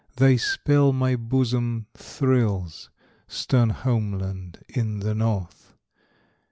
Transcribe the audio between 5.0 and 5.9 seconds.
the north!